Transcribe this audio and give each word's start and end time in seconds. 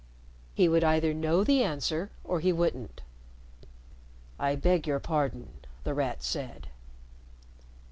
He 0.55 0.67
would 0.67 0.83
either 0.83 1.13
know 1.13 1.43
the 1.43 1.61
answer 1.63 2.09
or 2.23 2.39
he 2.39 2.51
wouldn't. 2.51 3.03
"I 4.39 4.55
beg 4.55 4.87
your 4.87 4.99
pardon," 4.99 5.49
The 5.83 5.93
Rat 5.93 6.23
said. 6.23 6.69